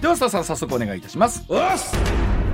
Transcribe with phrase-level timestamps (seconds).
[0.00, 1.44] ではささ早速お願いいたします。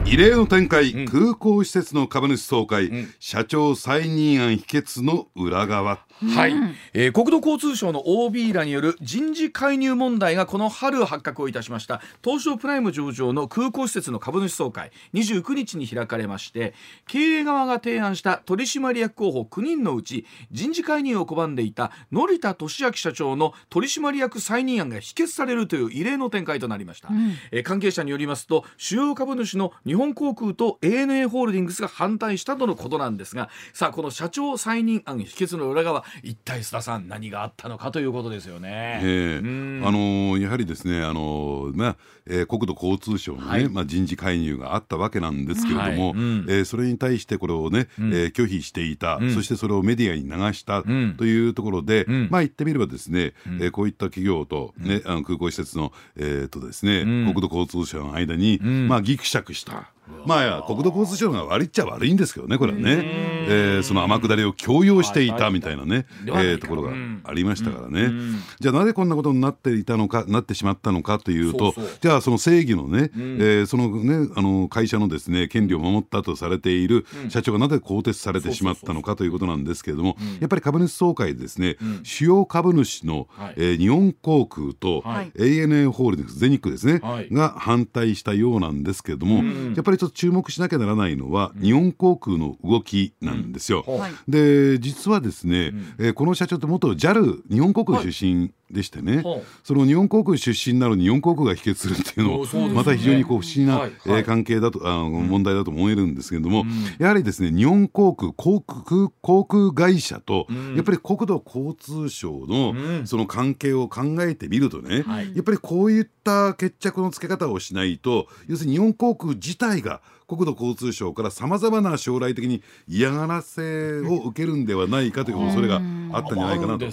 [0.07, 6.55] 異例の展開、空港施設の株主総会、社長再任案否決の裏側はい、
[6.93, 12.01] えー国土交通省の OB らによる人事介入問題がこの春発覚をいたしました。
[12.23, 14.91] 東証プライム上場の空港施設の株主総会。
[15.15, 16.75] 29日に開かれまして
[17.07, 27.09] 経営側が提案した取締役候補9人のうち人事介入を拒んでいた乗田俊明社長の取締役再任案が否決されるという異例の展開となりました、
[27.51, 39.01] えー関係者によりますと主要株主の日本航空と ANA ホールディングスが反対したとのことなんですがさあこの社長再任案否決の裏側一体須田さん何があったのかということですよね。
[39.03, 39.39] ええ。
[39.39, 39.83] うん。
[39.85, 43.69] あのーやはりですね、あのーまあえー国土交通省のね、はい。
[43.69, 46.19] まあ、人事介入があったわけなんですけれども、はい。
[46.19, 46.47] うん。
[46.49, 49.31] えーそれに対してこれをね、えー拒否していた、ん。
[49.33, 51.15] そしてそれをメディアに流したん。
[51.17, 52.29] というところで、ん。
[52.31, 57.27] まあ言ってみればですね、えーこういった企業と、ねあの空港施設の、えーとですねん。
[57.33, 58.89] 国土交通省の間に、ん。
[58.89, 59.91] まあ、ぎくしゃくした。
[60.27, 63.03] まあ国土交通省が悪いっちゃ悪いんですけどね、これはね、
[63.49, 67.21] えーその天下りを強要していたみたいなね、はないかーところがうん。
[67.25, 68.37] ありましたからね、ん。
[68.61, 83.55] じゃあなぜこんなことになっていたのかなってしまったのかというとじゃあその正義のね、えーそのねあの会社のですね権利を守ったとされている社長がなぜ更迭されてしまったのかということなんですけれども、やっぱり株主総会でですね、主要株主の、はい。
[83.57, 85.33] えー日本航空と、はい。
[85.37, 87.29] ANA ホールディングス全日空ですね、はい。
[87.31, 89.43] が反対したようなんですけれども、
[89.75, 93.85] やっぱりちょっと注目しなきゃならないのは、日本航空の動きなんですよ。
[93.87, 94.13] はい。
[94.29, 102.75] で実はですね、えーこの社長って元 JAL 日本航空出身でしてね、はいその日本航空出身なのに日本航空が否決するっていうのをね。
[102.75, 103.93] また非常にこう不思議な、はい。
[104.07, 106.65] えー関係だとあ問題だと思えるんですけれども、
[106.99, 115.35] やはりですね日本航空航空航空会社と、やっぱり国土交通省のその関係を考えてみるとね、はい。
[115.35, 125.81] やっぱりこういった決着のつけ方をしないと要するに日本航空自体が国土交通省からさまざまな将来的に嫌がらせを受けるんではないかという恐れが
[126.13, 126.87] あったんじゃないかなと。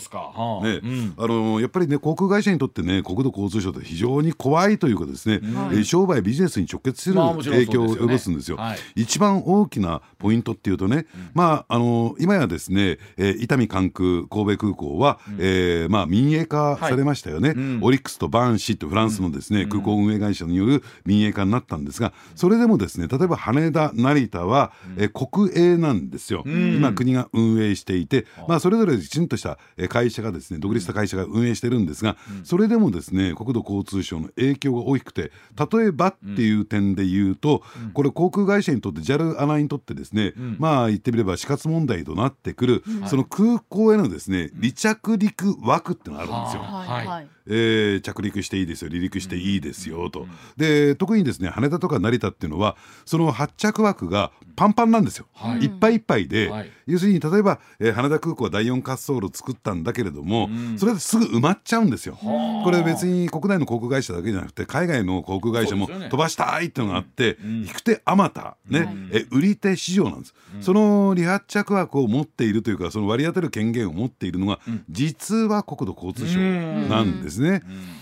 [1.17, 8.57] あのやっぱりね航空会社にとってね国土交通省って非常に怖いというかですね、えー商売ビジネスに直結する影響を及ぼすんですよ。
[8.57, 8.77] はい。
[8.95, 17.79] 一番大きなポイントっていうとね、まああの今やですね、えー伊丹関空神戸空港は、えーまあ民営化されましたよね、ん。
[17.81, 23.07] オリックスとバーンシーってフランスのですね、空港運営会社による民営化になったんですがそれでもですね。
[23.07, 35.31] 例えば羽田成田は、えー国営なんですよ、今国が運営していて、まあ、それぞれきちんとしたえー会社がですね独立した会社が運営してるんですが、それでもですね国土交通省の影響が大きくて
[35.71, 46.61] 例えばっていう点で言うと、これ航空会社にとって JAL アナにとってですね、まあ言ってみれば死活問題となってくる、その空港へのですね離着陸枠ってのがあるんですよ。
[46.63, 47.07] はい。
[47.07, 52.75] はいえー着陸していいですよ離陸していいですよと、で特にですね羽田とか成田っていうのは
[53.05, 55.61] その発着枠がパンパンなんですよ、はい。
[55.61, 56.71] い、っぱいいっぱいで、はい。
[56.85, 62.17] 要するに例えば、えー羽田空港は第4滑走路を作ったんだけれども、それですぐ埋まっちゃうんですよ。
[62.21, 74.59] これ別に国内の航空会社だけじゃなくて海外の航空会社も飛ばしたいっていうのがあって、引く手あまた、ねえ売り手市場なんです、その離発着枠を持っているというかその割り当てる権限を持っているのが、
[74.89, 77.61] 実は国土交通省なんですね。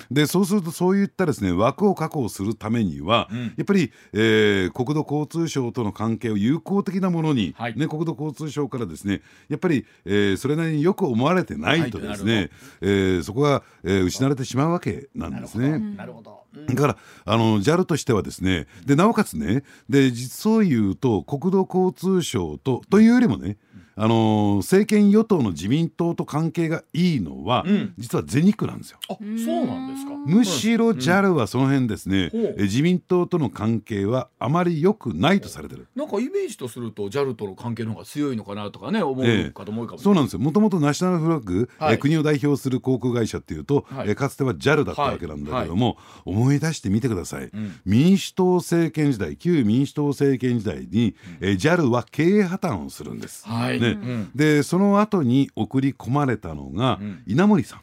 [0.10, 7.78] でそうするとそういったですね枠を確保するためには、やっぱり、えー国土交通省との関係を友好的なものに、はい。
[7.78, 12.50] ね、国土交通省からですねやっぱり、えーそれなりによく思われてないとですはい
[12.82, 15.78] えーそこが、えー失われてしまうわけなんですね。
[15.78, 16.40] なるほど。
[16.56, 16.66] うん。
[16.66, 23.58] だからあの JAL としてはですねでなおかつねで実を言うと国土交通省とというよりもね
[24.01, 27.94] あの政権与党の自民党と関係がいいのは、ん。
[27.98, 29.00] 実は全日空なんですよ。
[29.10, 30.13] あ、そうなんですか。
[30.25, 32.56] むしろ JAL はその辺ですね、ほう。
[32.57, 35.88] え自民党との関係はあまり良くないとされてる。
[35.96, 40.04] なんかイメージとすると JAL との関係の方が強いのかなとかね思ええう方も多いかもしれない。
[40.04, 40.40] そうなんですよ。
[40.40, 41.94] もともとナショナルフラッグ、はい。
[41.94, 44.10] えー国を代表する航空会社っていうと、はい。
[44.10, 47.51] えーかつては JAL だったわけなんだけども、思い出してみてください、ん。
[47.86, 53.46] 民主党政権時代旧民主党政権時代に、えー JAL は経営破綻をするんです。
[53.48, 53.80] はい。
[53.81, 57.24] ねね、んでその後に送り込まれたのが、ん。
[57.27, 57.80] 稲森さん、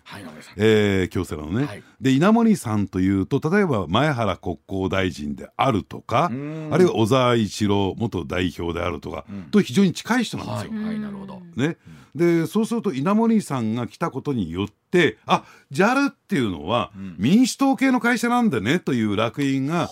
[0.56, 1.82] えー京セラのね、はい。
[2.00, 6.68] で稲森さんというと例えば前原国交大臣であるとかん。
[6.72, 10.72] あるいは小沢一郎元代表であるとか、と非常に近い人なんですよ。
[10.72, 10.84] はい。
[10.86, 11.40] はいなるほど。
[11.56, 11.76] ね、
[12.16, 19.90] でそうすると稲森さんが来たことによってあ JAL っていうのは民主党系の会社なんだねという烙印が、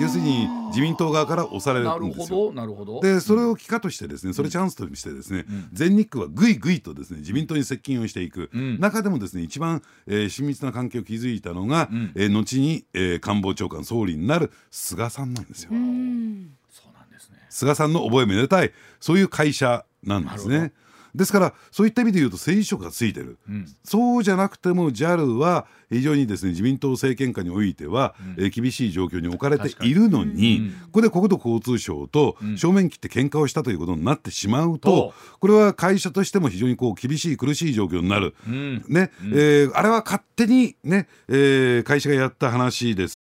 [0.00, 2.46] 要するに自民党側から押されなるんですよ。
[2.48, 3.00] どなるほど。
[3.00, 8.78] でそれを機会としてですねそれチャンスとしてですね、全日空はぐいぐいとですね自民党に接近をしていく、ん。
[8.78, 15.70] 中でもですね一番、えー親密な関係を築いたのが、えー後に、えー官房長官総理になる菅さんなんですよ。
[15.70, 17.38] そうなんですね。
[17.50, 20.72] 菅さんの覚えめでたいそういう会社なんですなるほね。
[21.18, 23.38] ですからそういった意味で言うと政治色がついてる、
[23.84, 39.10] そうじゃなくても JAL は非常にですね自民党政権下においては、えー厳しい状況に置かれているのに、ここで国土交通省と正面切って喧嘩をしたということになってしまうと、これは会社としても非常にこう厳しい苦しい状況になる、ね。
[39.32, 43.14] えーあれは勝手にね、えー会社がやった話です。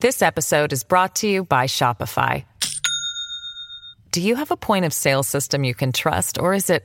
[0.00, 2.44] This episode is brought to you by Shopify.
[4.12, 6.84] Do you have a point of sale system you can trust, or is it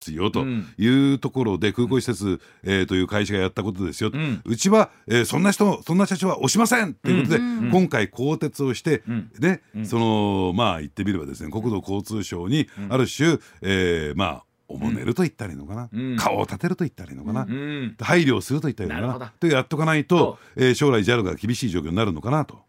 [0.00, 0.44] すよと
[0.78, 4.12] いうところで空港施設、えーという会社がやったことですよ、
[4.44, 7.40] うちは、えーそんな人そんな社長は押しませんということで、
[7.70, 9.02] 今回更迭をして、
[9.38, 22.60] でそのまあ言ってみればですね国土交通省にある種、えーまあおもねると言ったらいいのかな、顔を立てると言ったらいいのかな、ん配慮をすると言ったらいいのかなとやっとかないと、えー将来 JAL が厳しい状況になるのかなと。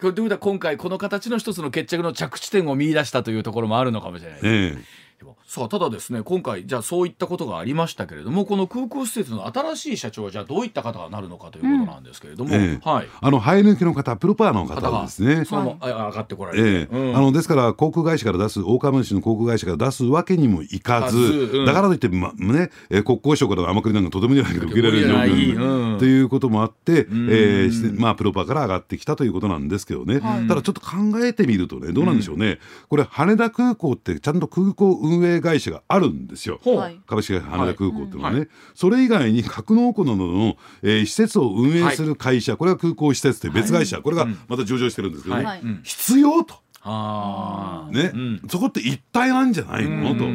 [0.00, 4.76] ということは今回この形の一つの決着の着地点を見出したというところもあるのかもしれない、え。
[5.18, 12.80] でもさあただですね今回じゃあそういったことがありましたけれどもこの空港施設の新しい社長はじゃあどういった方がなるのかということなんですけれども、ええ。
[12.84, 13.08] えはい。
[13.20, 15.44] あの生え抜きの方プロパーの方ですね。
[15.44, 16.96] そのままあ上がってこられて、ええ。
[16.96, 17.16] うん。
[17.16, 21.64] あのですから航空会社から出す大川村市の航空会社から出すわけにもいかず、うん。
[21.66, 32.58] だからといって、まねえー国交省からの天くりなんかとてもじゃないけど受けられる状況ということもあって、えんーまあ、プロパーから上がってきたということなんですけどね、ただちょっと考えてみるとねどうなんでしょうね、
[32.88, 36.58] これ羽田空港ってちゃんと空港運営会社があるんですよ。
[36.64, 37.00] はい。
[37.06, 38.48] 株式会社羽田空港っていうのはね、はい。
[38.74, 46.56] それ以外に格納庫などの、えー施設を運営する会社、これは空港施設という別会社、これがまた上場してるんですけどね、必要と。
[46.82, 47.92] あー。
[47.92, 48.42] ね、うん。
[48.48, 50.30] そこって一体なんじゃないのと、うんうんう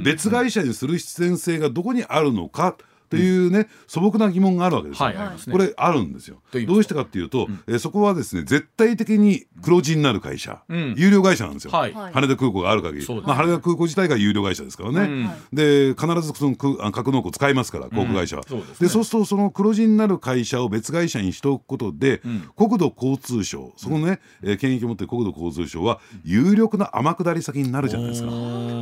[0.00, 0.02] ん。
[0.04, 2.76] 別会社にする必然性がどこにあるのか
[3.10, 6.40] というね、素朴な疑問があるわけですこれあるんですよ。
[6.66, 10.94] どうしてかっていうと、えーそこはですね絶対的に黒字になる会社、うん。
[10.96, 11.70] 有料会社なんですよ。
[11.70, 15.30] 羽田空港がある限り、まあ、羽田空港自体が有料会社ですからね、うん。
[15.52, 16.54] で必ずその
[16.92, 18.88] 格納庫使いますから航空会社は、そうですね。
[18.88, 22.22] そうするとその黒字になる会社を別会社にしておくことで、
[22.56, 28.28] 国土交通省そこのね、えー権益を持っている国土交通省は有力な天下り先になるじゃないですか。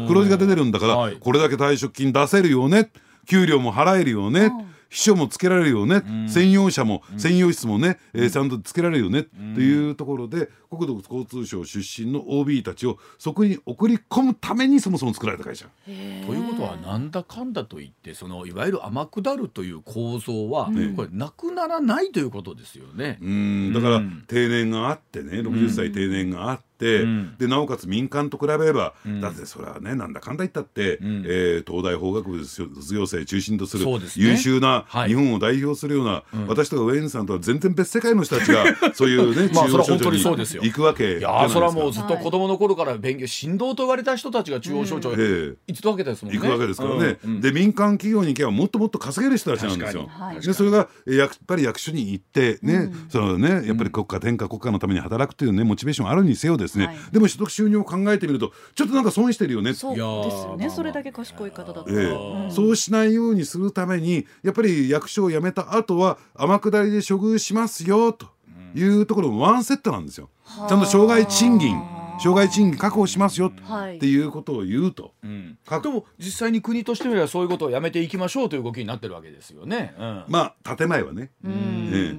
[0.09, 1.17] 黒字が出てるんだから、はい。
[1.17, 2.91] これだけ退職金出せるよね
[3.29, 4.51] 給料も払えるよね、
[4.89, 15.67] 秘書もつけられるよね、専用車も、専用室もね、えーちゃんとつけられるよね、というところで国土交通省出身の OB たちをそこに送り込むためにそもそも作られた会社。
[15.85, 23.19] ということはなんだかんだと言ってそのいわゆる天下るという構造は、これなくならないということですよね。
[23.21, 23.73] うん。
[23.75, 24.25] だからうん。
[24.27, 27.37] 定年があってね60歳定年があって、うん。
[27.39, 29.21] でなおかつ民間と比べれば、ん。
[29.21, 31.25] だってそれはねなんだかんだ言ったって、ん。
[31.27, 35.09] えー東大法学部卒業生中心とする優秀な、はい。
[35.09, 40.63] 日本を代表するような、私とかウェインさんとは全然別世界の人たちが そういうねまあ中央省それは本当庁ににそうですよ。
[40.63, 41.55] 行くわけいじゃないですか。
[41.55, 46.41] それはもうずっと子供の頃から勉強振動と言われた人たちが中央省庁へええ行ってたわけですもんね。
[46.41, 47.31] 行くわけですからね、うん。
[47.31, 47.41] うん。
[47.41, 50.09] で民間企業に行けばもっともっと稼げる人たちなんですよ。
[50.43, 56.97] でそれがえやっぱり役所に行ってね、そのねやっぱり国家天下国家のために働くというねモチベーションあるにせよですね、はい。
[57.13, 59.75] でも所得収入を考えてみるとちょっとなんか損してるよね。
[59.75, 59.95] そう。
[59.95, 61.97] ですよね、それだけ賢い方だと、ええ。
[62.45, 62.51] うん。
[62.51, 68.27] そうしないようにするためにやっぱり役所を辞めた後は天下りで処遇しますよと
[68.75, 70.29] いうところもワンセットなんですよ。
[70.69, 71.81] ちゃんと障害賃金
[72.19, 73.97] 障害賃金確保しますよはい。
[73.97, 75.59] っていうことを言うと、うん。
[75.65, 79.95] かでも実際に国としてみればそういうことをやめていきましょうという動きになってるわけですよね。
[79.99, 80.25] うん。
[80.29, 81.91] まあ建前はね、うん。
[81.95, 82.17] え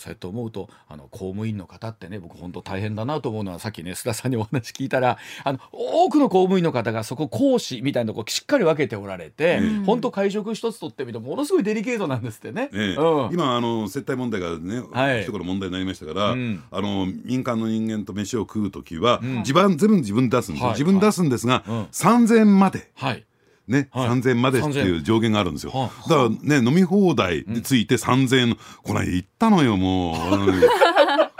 [0.00, 12.70] そうやって思うとあの公務員の方ってね僕本当大変だなと思うのはさっきね須田さんにお話聞いたらあの多くの公務員の方がそこ講師みたいなとこしっかり分けておられて、本当会食一つ取ってみるとものすごいデリケートなんですってね。
[12.72, 12.94] ええ。
[12.94, 13.32] うん。
[13.32, 15.22] 今あの接待問題がね、はい。
[15.22, 16.62] 一頃問題になりましたから、うん。
[16.70, 19.38] あの民間の人間と飯を食う時は、ん。
[19.38, 20.74] 自分全部自分で出すんですよ、はい。
[20.74, 21.82] 自分で出すんですが、うん。
[21.84, 22.90] 3000円まで。
[22.94, 23.24] はい
[23.68, 24.08] ね、はい。
[24.08, 26.28] 3000円までっていう上限があるんですよ、はいだから
[26.60, 30.16] ね飲み放題について3000円の、この間行ったのよもう。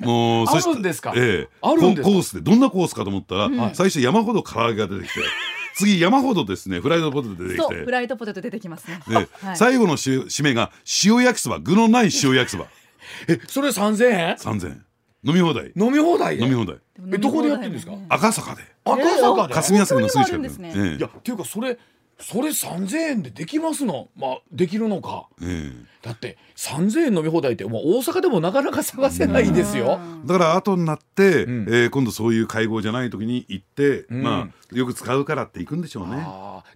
[0.00, 1.12] もうあるんそしてですか？
[1.14, 1.48] ええ。
[1.60, 2.02] あるんですか？
[2.04, 3.74] ココースでどんなコースかと思ったら、はい。
[3.74, 5.20] 最初山ほど唐揚げが出てきて
[5.76, 7.56] 次山ほどですねフライドポテト出てきて。
[7.62, 9.00] そうフライドポテト出てきますね。
[9.06, 9.28] で、はい。
[9.56, 10.70] 最後のし締めが
[11.04, 12.66] 塩焼きそば具のない塩焼きそば。
[13.28, 14.84] えそれ3000円？3000円
[15.24, 15.72] 飲み放題。
[15.76, 16.36] 飲み放題？
[16.38, 16.78] で飲み放題
[17.12, 17.92] えどこでやってるんですか？
[18.08, 18.62] 赤坂で。
[18.84, 20.90] 赤坂で、霞が関のすぐ近く本当にもあるんですね。
[20.90, 20.96] ええ。
[20.96, 21.78] いやっていうかそれ
[22.22, 24.08] それ3000円でできますの？
[24.14, 25.26] まあできるのか。
[25.42, 25.72] え
[26.02, 29.98] だって3000円飲み放題ってもう大阪でもなかなか探せないですよ。
[30.24, 31.62] えだから後になって、ん。
[31.68, 34.22] えー今度そういう会合じゃない時に行って、ん。
[34.22, 36.16] まあよく使うからって行くんでしょうね。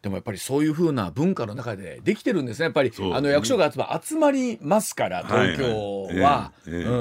[0.01, 2.65] でもやっぱりそういう風な文化の中でできてるんですね。
[2.65, 6.11] やっぱり、あの役所が集ま集まりますから東京は。
[6.11, 6.53] はいは。
[6.67, 6.75] いええ。
[6.75, 6.85] ええ。
[6.85, 6.95] う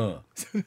[0.59, 0.65] ん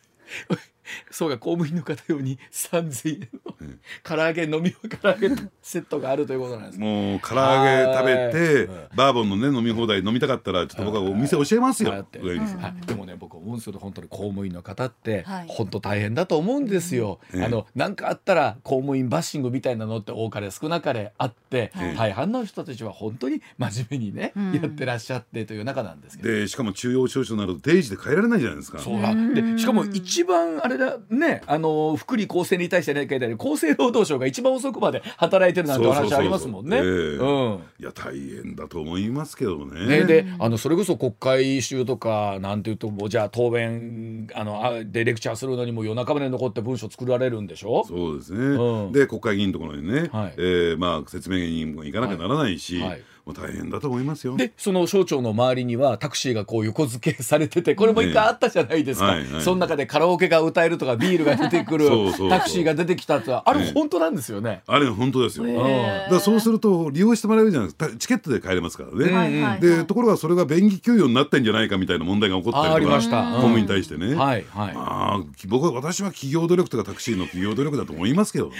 [1.11, 3.45] そうか公務員の方用に3000円。
[4.02, 5.28] 唐揚げ飲み唐揚げ
[5.62, 6.78] セットがあるということなんです。
[6.78, 6.87] ね。
[6.87, 8.88] もう唐揚げ食べてはい。
[8.94, 12.06] バーボンのね飲み放題飲みたかったらちょっと僕はお店教えますよ。
[12.12, 17.20] でもね僕思うんですけど本当に公務員の方ってはい本当大変だと思うんですよ。
[17.32, 17.42] うん。
[17.42, 21.96] あのなんかあったら公務員バッシングみたいなのって多かれ少なかれあって、はい。
[21.96, 24.52] 大半の人たちは本当に真面目にね、ん。
[24.52, 26.28] やってらっしゃってという中なんですけど。
[26.30, 28.78] でしかも中央省庁になると定時で帰られないじゃないですか。
[28.78, 36.78] そうだでしかも一番あれだねあの福利厚生に対してね書いてある厚生労働省が一番遅くまで働いてるなんてお話ありますもんね。
[36.78, 39.86] いや大変だと思いますけどね。
[39.86, 47.84] ね、であのそれこそ国会集とかなんていうともうじゃあ答弁あのあでレクチャーするのにも夜中まで残って文書作られるんでしょ？
[47.86, 48.92] そうですね、うん。
[48.92, 50.34] で国会議員のところにね、はい。
[50.36, 54.37] えーまあ、説明にも行かなきゃならないし、はいはいもう大変だと思いますよ。
[54.37, 59.42] でその省庁の周りにはタクシーがこう横付けされててこれも一回あったじゃないですか、はいはい。
[59.42, 62.30] その中でカラオケが歌えるとかビールが出てくるそうそうそう。
[62.30, 64.62] タクシーが出てきたってあれええ本当なんですよね。
[64.68, 67.88] あれ本当ですよ、へだーからそうすると利用してもらえるじゃないですか。
[67.88, 69.61] たチケットで帰れますからね、はいはいはい。
[69.61, 73.21] でところがそれが便宜給与になってんじゃないかみたいな問題が起こったりあありとかました。
[73.23, 74.73] うん公務員に対してね、はいはい。
[74.76, 78.54] ああ僕は私は企業努力とかタクシーの企業努力だと思いますけどね。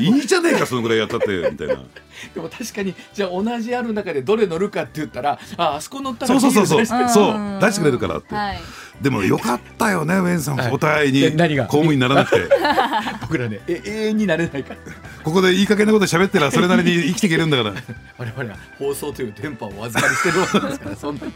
[0.00, 1.76] いいじゃねえかそのぐらいやったってみたいな。
[2.34, 7.08] でも確かにじゃあ同じある中でどれ乗るかって言ったらああそこ乗ったらそうそうそうそう。
[7.08, 7.58] そう。
[7.60, 8.58] 出してくれるからって、はい。
[9.00, 11.66] でもよかったよねウェンさんお互いに公で何が？
[11.66, 12.48] 務員にならなくて。
[13.22, 14.76] 僕らねえ永遠になれないから。
[15.22, 17.74] ここでいい加減なこと喋ってらそれなりに生きていけるんだから。
[18.18, 21.26] 我々は放送という電波をお預かりしてるわけですからそんな。
[21.26, 21.32] に